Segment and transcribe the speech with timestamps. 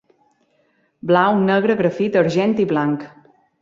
[1.13, 3.11] Blau, negre, grafit, argent i blanc.